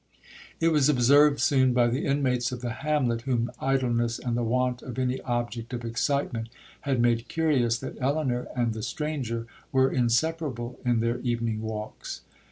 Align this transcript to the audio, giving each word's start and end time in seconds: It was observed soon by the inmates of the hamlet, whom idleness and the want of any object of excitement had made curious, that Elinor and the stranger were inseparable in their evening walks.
It 0.59 0.69
was 0.69 0.89
observed 0.89 1.39
soon 1.39 1.73
by 1.73 1.85
the 1.85 2.07
inmates 2.07 2.51
of 2.51 2.61
the 2.61 2.71
hamlet, 2.81 3.21
whom 3.21 3.51
idleness 3.59 4.17
and 4.17 4.35
the 4.35 4.41
want 4.41 4.81
of 4.81 4.97
any 4.97 5.21
object 5.21 5.73
of 5.73 5.85
excitement 5.85 6.49
had 6.89 6.99
made 6.99 7.27
curious, 7.27 7.77
that 7.77 8.01
Elinor 8.01 8.47
and 8.55 8.73
the 8.73 8.81
stranger 8.81 9.45
were 9.71 9.91
inseparable 9.91 10.79
in 10.83 11.01
their 11.01 11.19
evening 11.19 11.61
walks. 11.61 12.21